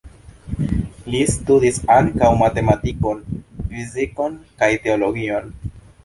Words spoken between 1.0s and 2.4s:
Li studis ankaŭ